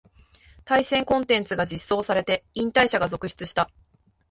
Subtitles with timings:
[0.65, 3.69] 対戦コンテンツが実装されて引退者が続出した